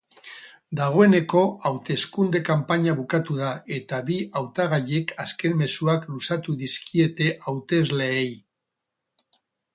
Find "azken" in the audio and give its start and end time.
5.27-5.55